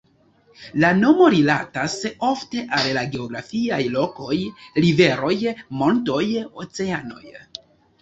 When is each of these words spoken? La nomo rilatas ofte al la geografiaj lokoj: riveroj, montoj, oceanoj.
La 0.83 0.87
nomo 1.01 1.27
rilatas 1.33 1.97
ofte 2.31 2.65
al 2.79 2.89
la 2.97 3.05
geografiaj 3.17 3.81
lokoj: 3.99 4.41
riveroj, 4.89 5.37
montoj, 5.85 6.27
oceanoj. 6.67 7.25